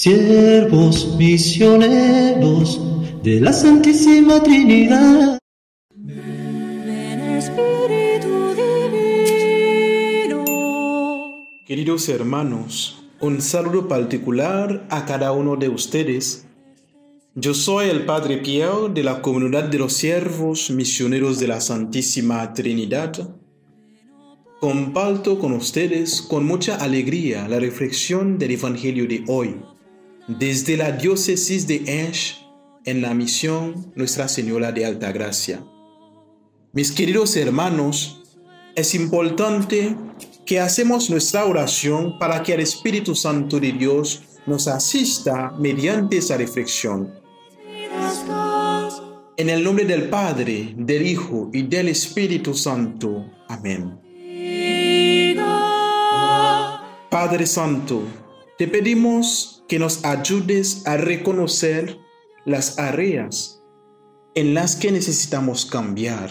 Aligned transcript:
siervos 0.00 1.16
misioneros 1.16 2.80
de 3.24 3.40
la 3.40 3.52
Santísima 3.52 4.40
Trinidad. 4.40 5.40
Espíritu 7.36 8.54
Divino. 8.92 10.44
Queridos 11.66 12.08
hermanos, 12.08 13.02
un 13.18 13.42
saludo 13.42 13.88
particular 13.88 14.86
a 14.88 15.04
cada 15.04 15.32
uno 15.32 15.56
de 15.56 15.68
ustedes. 15.68 16.46
Yo 17.34 17.52
soy 17.52 17.88
el 17.88 18.06
Padre 18.06 18.36
Pierre 18.36 18.90
de 18.94 19.02
la 19.02 19.20
comunidad 19.20 19.64
de 19.64 19.78
los 19.78 19.94
siervos 19.94 20.70
misioneros 20.70 21.40
de 21.40 21.48
la 21.48 21.60
Santísima 21.60 22.54
Trinidad. 22.54 23.34
Comparto 24.60 25.40
con 25.40 25.54
ustedes 25.54 26.22
con 26.22 26.46
mucha 26.46 26.76
alegría 26.76 27.48
la 27.48 27.58
reflexión 27.58 28.38
del 28.38 28.52
Evangelio 28.52 29.08
de 29.08 29.24
hoy 29.26 29.56
desde 30.28 30.76
la 30.76 30.92
diócesis 30.92 31.66
de 31.66 31.82
Ensch 31.86 32.36
en 32.84 33.00
la 33.00 33.14
misión 33.14 33.92
Nuestra 33.94 34.28
Señora 34.28 34.72
de 34.72 34.84
Alta 34.84 35.10
Gracia. 35.10 35.64
Mis 36.72 36.92
queridos 36.92 37.34
hermanos, 37.36 38.22
es 38.74 38.94
importante 38.94 39.96
que 40.44 40.60
hacemos 40.60 41.08
nuestra 41.08 41.46
oración 41.46 42.18
para 42.18 42.42
que 42.42 42.52
el 42.54 42.60
Espíritu 42.60 43.14
Santo 43.14 43.58
de 43.58 43.72
Dios 43.72 44.22
nos 44.46 44.68
asista 44.68 45.52
mediante 45.58 46.18
esa 46.18 46.36
reflexión. 46.36 47.12
En 49.36 49.48
el 49.48 49.64
nombre 49.64 49.84
del 49.84 50.08
Padre, 50.10 50.74
del 50.76 51.06
Hijo 51.06 51.48
y 51.52 51.62
del 51.62 51.88
Espíritu 51.88 52.54
Santo. 52.54 53.24
Amén. 53.48 53.98
Padre 57.10 57.46
Santo, 57.46 58.02
te 58.58 58.68
pedimos 58.68 59.57
que 59.68 59.78
nos 59.78 60.04
ayudes 60.04 60.86
a 60.86 60.96
reconocer 60.96 61.98
las 62.44 62.78
áreas 62.78 63.62
en 64.34 64.54
las 64.54 64.76
que 64.76 64.90
necesitamos 64.90 65.66
cambiar 65.66 66.30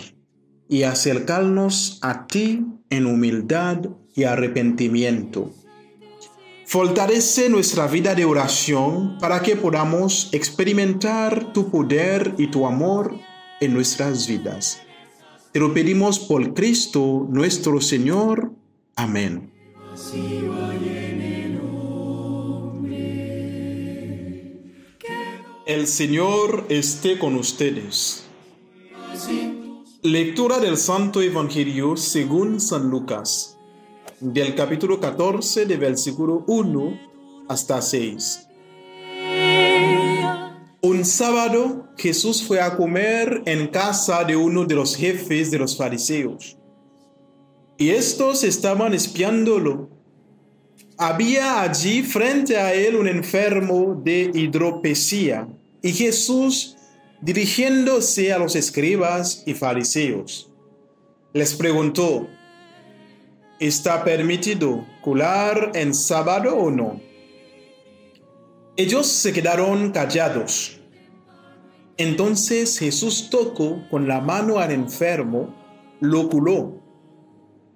y 0.67 0.83
acercarnos 0.83 1.99
a 2.01 2.27
ti 2.27 2.65
en 2.89 3.05
humildad 3.05 3.79
y 4.15 4.23
arrepentimiento. 4.23 5.51
Fortalece 6.65 7.49
nuestra 7.49 7.87
vida 7.87 8.13
de 8.15 8.25
oración 8.25 9.17
para 9.19 9.41
que 9.41 9.55
podamos 9.55 10.29
experimentar 10.33 11.53
tu 11.53 11.71
poder 11.71 12.33
y 12.37 12.47
tu 12.47 12.65
amor 12.65 13.15
en 13.61 13.73
nuestras 13.73 14.27
vidas. 14.27 14.81
Te 15.53 15.59
lo 15.59 15.73
pedimos 15.73 16.19
por 16.19 16.53
Cristo 16.53 17.25
nuestro 17.29 17.79
Señor. 17.79 18.51
Amén. 18.95 19.53
El 25.67 25.85
Señor 25.85 26.65
esté 26.69 27.19
con 27.19 27.35
ustedes. 27.35 28.23
Lectura 30.01 30.59
del 30.59 30.77
Santo 30.77 31.21
Evangelio 31.21 31.97
según 31.97 32.61
San 32.61 32.89
Lucas, 32.89 33.57
del 34.21 34.55
capítulo 34.55 35.01
14, 35.01 35.65
de 35.65 35.75
versículo 35.75 36.45
1 36.47 36.99
hasta 37.49 37.81
6. 37.81 38.47
Un 40.83 41.03
sábado 41.03 41.89
Jesús 41.97 42.43
fue 42.43 42.61
a 42.61 42.77
comer 42.77 43.41
en 43.45 43.67
casa 43.67 44.23
de 44.23 44.37
uno 44.37 44.63
de 44.63 44.75
los 44.75 44.95
jefes 44.95 45.51
de 45.51 45.59
los 45.59 45.75
fariseos. 45.75 46.57
Y 47.77 47.89
estos 47.89 48.45
estaban 48.45 48.93
espiándolo. 48.93 49.89
Había 50.97 51.61
allí 51.61 52.03
frente 52.03 52.55
a 52.55 52.73
él 52.73 52.95
un 52.95 53.09
enfermo 53.09 54.01
de 54.01 54.31
hidropesía 54.33 55.47
y 55.81 55.93
Jesús, 55.93 56.75
dirigiéndose 57.21 58.33
a 58.33 58.39
los 58.39 58.55
escribas 58.55 59.43
y 59.45 59.53
fariseos, 59.53 60.51
les 61.33 61.55
preguntó, 61.55 62.27
¿está 63.59 64.03
permitido 64.03 64.85
curar 65.01 65.71
en 65.75 65.93
sábado 65.93 66.55
o 66.55 66.71
no? 66.71 66.99
Ellos 68.75 69.07
se 69.07 69.33
quedaron 69.33 69.91
callados. 69.91 70.79
Entonces 71.97 72.77
Jesús 72.77 73.29
tocó 73.31 73.87
con 73.89 74.07
la 74.07 74.21
mano 74.21 74.59
al 74.59 74.71
enfermo, 74.71 75.55
lo 75.99 76.29
curó 76.29 76.79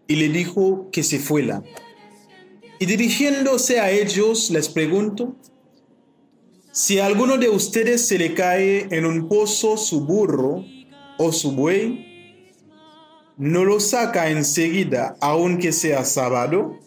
y 0.08 0.16
le 0.16 0.30
dijo 0.30 0.90
que 0.92 1.02
se 1.02 1.18
fuera. 1.18 1.64
Y 2.80 2.86
dirigiéndose 2.86 3.80
a 3.80 3.90
ellos 3.92 4.52
les 4.52 4.70
preguntó, 4.70 5.36
si 6.72 7.00
a 7.00 7.06
alguno 7.06 7.38
de 7.38 7.50
ustedes 7.50 8.08
se 8.08 8.18
le 8.18 8.34
cae 8.34 8.88
en 8.92 9.06
un 9.06 9.28
pozo 9.28 9.76
su 9.76 10.06
burro 10.06 10.64
o 11.18 11.34
su 11.34 11.52
buey, 11.52 12.56
no 13.38 13.66
lo 13.66 13.82
saca 13.82 14.30
enseguida, 14.30 15.18
aunque 15.20 15.74
sea 15.74 16.06
sábado. 16.06 16.80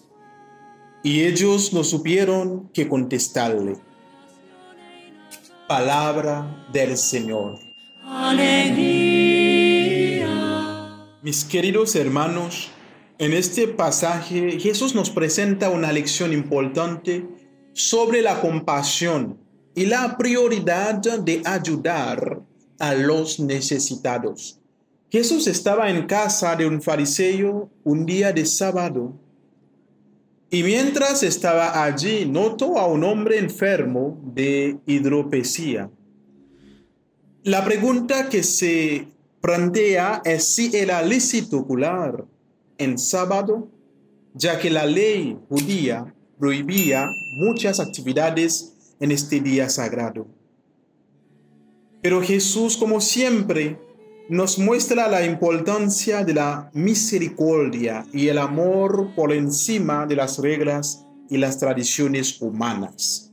Y 1.02 1.24
ellos 1.24 1.74
no 1.74 1.84
supieron 1.84 2.70
qué 2.72 2.88
contestarle. 2.88 3.76
Palabra 5.68 6.66
del 6.72 6.96
Señor. 6.96 7.58
Alegría. 8.04 9.44
Mis 11.22 11.44
queridos 11.44 11.94
hermanos, 11.94 12.70
en 13.18 13.34
este 13.34 13.68
pasaje 13.68 14.58
Jesús 14.58 14.94
nos 14.94 15.10
presenta 15.10 15.68
una 15.68 15.92
lección 15.92 16.32
importante 16.32 17.26
sobre 17.74 18.22
la 18.22 18.40
compasión 18.40 19.43
y 19.74 19.86
la 19.86 20.16
prioridad 20.16 21.00
de 21.20 21.42
ayudar 21.44 22.40
a 22.78 22.94
los 22.94 23.40
necesitados. 23.40 24.60
Jesús 25.10 25.46
estaba 25.46 25.90
en 25.90 26.06
casa 26.06 26.56
de 26.56 26.66
un 26.66 26.82
fariseo 26.82 27.70
un 27.84 28.04
día 28.04 28.32
de 28.32 28.44
sábado 28.44 29.14
y 30.50 30.62
mientras 30.62 31.22
estaba 31.22 31.84
allí 31.84 32.26
notó 32.26 32.78
a 32.78 32.86
un 32.86 33.04
hombre 33.04 33.38
enfermo 33.38 34.20
de 34.34 34.76
hidropesía. 34.86 35.90
La 37.42 37.64
pregunta 37.64 38.28
que 38.28 38.42
se 38.42 39.08
plantea 39.40 40.22
es 40.24 40.54
si 40.54 40.74
era 40.74 41.02
lícito 41.02 41.64
curar 41.66 42.24
en 42.78 42.98
sábado, 42.98 43.68
ya 44.32 44.58
que 44.58 44.70
la 44.70 44.86
ley 44.86 45.36
judía 45.48 46.14
prohibía 46.38 47.06
muchas 47.38 47.80
actividades 47.80 48.73
en 49.00 49.12
este 49.12 49.40
día 49.40 49.68
sagrado. 49.68 50.26
Pero 52.02 52.22
Jesús, 52.22 52.76
como 52.76 53.00
siempre, 53.00 53.78
nos 54.28 54.58
muestra 54.58 55.08
la 55.08 55.24
importancia 55.24 56.24
de 56.24 56.34
la 56.34 56.70
misericordia 56.72 58.06
y 58.12 58.28
el 58.28 58.38
amor 58.38 59.14
por 59.14 59.32
encima 59.32 60.06
de 60.06 60.16
las 60.16 60.38
reglas 60.38 61.04
y 61.28 61.36
las 61.38 61.58
tradiciones 61.58 62.40
humanas. 62.40 63.32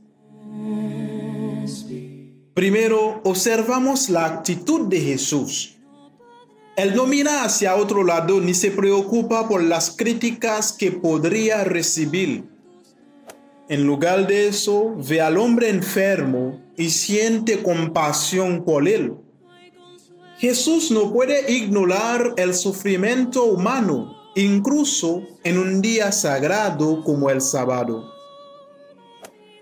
Primero, 2.54 3.20
observamos 3.24 4.10
la 4.10 4.26
actitud 4.26 4.88
de 4.88 5.00
Jesús. 5.00 5.78
Él 6.76 6.94
no 6.94 7.06
mira 7.06 7.44
hacia 7.44 7.76
otro 7.76 8.04
lado 8.04 8.40
ni 8.40 8.54
se 8.54 8.70
preocupa 8.70 9.48
por 9.48 9.62
las 9.62 9.96
críticas 9.96 10.72
que 10.72 10.92
podría 10.92 11.64
recibir 11.64 12.51
en 13.68 13.86
lugar 13.86 14.26
de 14.26 14.48
eso, 14.48 14.94
ve 14.96 15.20
al 15.20 15.38
hombre 15.38 15.68
enfermo 15.68 16.60
y 16.76 16.90
siente 16.90 17.62
compasión 17.62 18.64
por 18.64 18.88
él. 18.88 19.14
Jesús 20.38 20.90
no 20.90 21.12
puede 21.12 21.52
ignorar 21.52 22.34
el 22.36 22.54
sufrimiento 22.54 23.44
humano, 23.44 24.16
incluso 24.34 25.22
en 25.44 25.58
un 25.58 25.80
día 25.80 26.10
sagrado 26.10 27.04
como 27.04 27.30
el 27.30 27.40
sábado. 27.40 28.12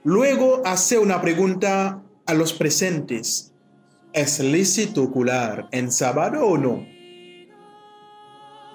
Luego 0.03 0.63
hace 0.65 0.99
una 0.99 1.21
pregunta 1.21 2.03
a 2.25 2.35
los 2.35 2.55
presentes. 2.55 3.53
¿Es 4.15 4.41
lícito 4.41 5.11
curar 5.11 5.69
en 5.73 5.93
sábado 5.93 6.47
o 6.47 6.57
no? 6.57 6.87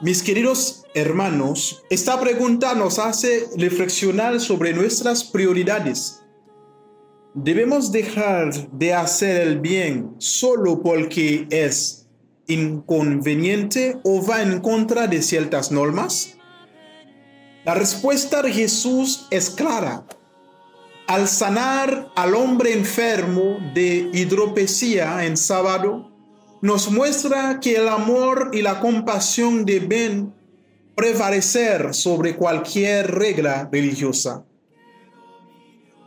Mis 0.05 0.21
queridos 0.21 0.85
hermanos, 0.93 1.83
esta 1.89 2.21
pregunta 2.21 2.75
nos 2.75 2.99
hace 2.99 3.47
reflexionar 3.57 4.39
sobre 4.39 4.71
nuestras 4.71 5.23
prioridades. 5.23 6.23
¿Debemos 7.33 7.91
dejar 7.91 8.53
de 8.69 8.93
hacer 8.93 9.41
el 9.41 9.59
bien 9.59 10.13
solo 10.19 10.83
porque 10.83 11.47
es 11.49 12.07
inconveniente 12.45 13.97
o 14.03 14.23
va 14.23 14.43
en 14.43 14.61
contra 14.61 15.07
de 15.07 15.23
ciertas 15.23 15.71
normas? 15.71 16.37
La 17.63 17.73
respuesta 17.73 18.43
de 18.43 18.51
Jesús 18.51 19.25
es 19.31 19.49
clara. 19.49 20.05
Al 21.07 21.27
sanar 21.27 22.11
al 22.15 22.35
hombre 22.35 22.73
enfermo 22.73 23.57
de 23.73 24.11
hidropesía 24.13 25.25
en 25.25 25.35
sábado, 25.35 26.14
nos 26.61 26.89
muestra 26.91 27.59
que 27.59 27.75
el 27.75 27.87
amor 27.87 28.51
y 28.53 28.61
la 28.61 28.79
compasión 28.79 29.65
deben 29.65 30.33
prevalecer 30.95 31.93
sobre 31.93 32.35
cualquier 32.35 33.11
regla 33.11 33.69
religiosa. 33.71 34.45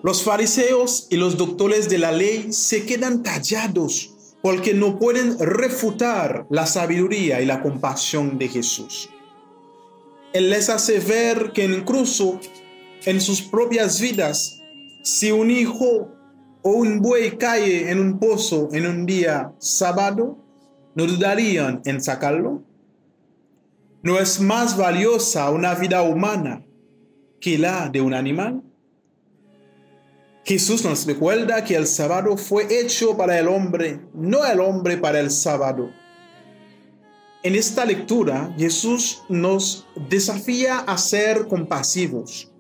Los 0.02 0.22
fariseos 0.22 1.08
y 1.10 1.16
los 1.16 1.36
doctores 1.36 1.88
de 1.88 1.98
la 1.98 2.12
ley 2.12 2.52
se 2.52 2.86
quedan 2.86 3.22
callados 3.22 4.14
porque 4.42 4.72
no 4.72 4.98
pueden 4.98 5.38
refutar 5.38 6.46
la 6.50 6.66
sabiduría 6.66 7.40
y 7.40 7.46
la 7.46 7.62
compasión 7.62 8.38
de 8.38 8.48
Jesús. 8.48 9.10
Él 10.32 10.50
les 10.50 10.68
hace 10.68 11.00
ver 11.00 11.52
que 11.52 11.64
incluso 11.64 12.40
en 13.04 13.20
sus 13.20 13.42
propias 13.42 14.00
vidas, 14.00 14.62
si 15.02 15.32
un 15.32 15.50
hijo 15.50 16.12
o 16.69 16.73
un 16.73 17.00
buey 17.00 17.38
cae 17.38 17.91
en 17.91 17.99
un 17.99 18.19
pozo 18.19 18.69
en 18.73 18.87
un 18.87 19.06
día 19.06 19.55
sábado, 19.59 20.37
no 20.94 21.06
dudarían 21.06 21.81
en 21.87 21.99
sacarlo. 22.03 22.62
¿No 24.03 24.19
es 24.19 24.38
más 24.38 24.76
valiosa 24.76 25.49
una 25.49 25.75
vida 25.75 26.03
humana 26.03 26.62
que 27.41 27.56
la 27.56 27.88
de 27.88 28.03
un 28.03 28.12
animal? 28.12 28.62
Jesús 30.44 30.85
nos 30.85 31.06
recuerda 31.06 31.65
que 31.65 31.75
el 31.75 31.87
sábado 31.87 32.37
fue 32.37 32.67
hecho 32.69 33.17
para 33.17 33.38
el 33.38 33.49
hombre, 33.49 34.00
no 34.12 34.44
el 34.44 34.61
hombre 34.61 34.99
para 34.99 35.20
el 35.20 35.31
sábado. 35.31 35.88
En 37.43 37.55
esta 37.55 37.87
lectura, 37.87 38.55
Jesús 38.59 39.23
nos 39.31 39.87
desafía 40.11 40.81
a 40.81 40.99
ser 40.99 41.49
compasivos, 41.49 42.53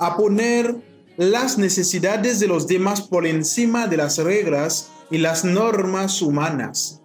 a 0.00 0.16
poner 0.16 0.91
las 1.30 1.56
necesidades 1.56 2.40
de 2.40 2.48
los 2.48 2.66
demás 2.66 3.02
por 3.02 3.26
encima 3.26 3.86
de 3.86 3.96
las 3.96 4.18
reglas 4.18 4.90
y 5.08 5.18
las 5.18 5.44
normas 5.44 6.20
humanas. 6.20 7.00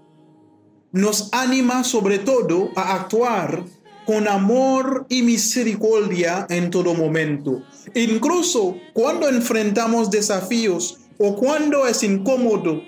Nos 0.92 1.30
anima 1.34 1.84
sobre 1.84 2.18
todo 2.18 2.72
a 2.76 2.96
actuar 2.96 3.64
con 4.08 4.28
amor 4.28 5.06
y 5.10 5.22
misericordia 5.22 6.48
en 6.50 6.72
todo 6.72 6.96
momento, 6.96 7.62
incluso 7.94 8.78
cuando 8.94 9.28
enfrentamos 9.28 10.10
desafíos 10.10 10.98
o 11.20 11.36
cuando 11.36 11.86
es 11.86 12.02
incómodo. 12.02 12.82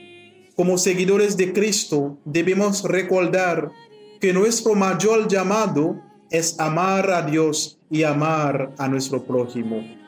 Como 0.56 0.78
seguidores 0.78 1.38
de 1.38 1.54
Cristo 1.54 2.18
debemos 2.26 2.84
recordar 2.84 3.72
que 4.20 4.34
nuestro 4.34 4.74
mayor 4.74 5.28
llamado 5.28 6.02
es 6.32 6.60
amar 6.60 7.12
a 7.12 7.22
Dios 7.22 7.78
y 7.92 8.04
amar 8.04 8.74
a 8.78 8.88
nuestro 8.88 9.24
prójimo. 9.24 9.99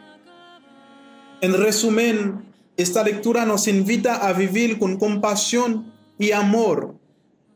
En 1.42 1.56
resumen, 1.56 2.44
esta 2.78 3.04
lectura 3.04 3.46
nos 3.46 3.68
invita 3.68 4.28
a 4.28 4.32
vivir 4.32 4.78
con 4.78 4.98
compasión 4.98 5.92
y 6.20 6.34
amor, 6.34 6.94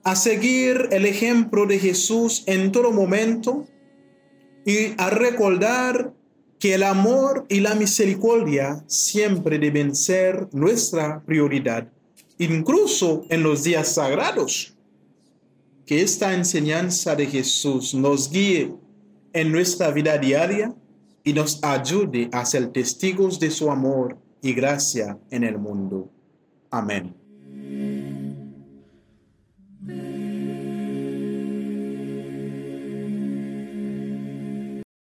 a 0.03 0.15
seguir 0.15 0.89
el 0.91 1.05
ejemplo 1.05 1.67
de 1.67 1.77
Jesús 1.77 2.43
en 2.47 2.71
todo 2.71 2.91
momento 2.91 3.67
y 4.65 4.93
a 4.97 5.11
recordar 5.11 6.15
que 6.57 6.73
el 6.73 6.81
amor 6.81 7.45
y 7.47 7.59
la 7.59 7.75
misericordia 7.75 8.83
siempre 8.87 9.59
deben 9.59 9.95
ser 9.95 10.47
nuestra 10.51 11.21
prioridad, 11.23 11.87
incluso 12.39 13.23
en 13.29 13.43
los 13.43 13.63
días 13.63 13.93
sagrados. 13.93 14.73
Que 15.85 16.01
esta 16.01 16.33
enseñanza 16.33 17.15
de 17.15 17.27
Jesús 17.27 17.93
nos 17.93 18.31
guíe 18.31 18.73
en 19.31 19.51
nuestra 19.51 19.91
vida 19.91 20.17
diaria 20.17 20.73
y 21.25 21.33
nos 21.33 21.61
ayude 21.63 22.29
a 22.31 22.45
ser 22.45 22.71
testigos 22.71 23.39
de 23.39 23.51
su 23.51 23.69
amor 23.69 24.17
y 24.41 24.53
gracia 24.53 25.17
en 25.31 25.43
el 25.43 25.57
mundo. 25.57 26.09
Amén. 26.69 27.24